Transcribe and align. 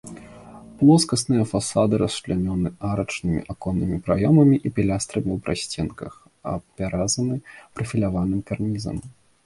Плоскасныя 0.77 1.43
фасады 1.51 1.93
расчлянёны 2.03 2.69
арачнымі 2.91 3.41
аконнымі 3.55 3.97
праёмамі 4.09 4.55
і 4.65 4.75
пілястрамі 4.79 5.27
ў 5.33 5.37
прасценках, 5.49 6.11
апяразаны 6.57 7.35
прафіляваным 7.75 8.39
карнізам. 8.51 8.97